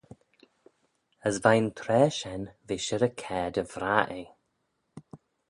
As 1.27 1.35
veih'n 1.43 1.67
traa 1.79 2.07
shen 2.17 2.43
v'eh 2.65 2.83
shirrey 2.85 3.15
caa 3.21 3.47
dy 3.53 3.63
vrah 3.73 4.07
eh. 4.19 4.29